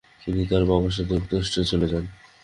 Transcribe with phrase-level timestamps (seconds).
[0.21, 2.05] তিনি তার বাবার সাথে যুক্তরাষ্ট্রে চলে যান।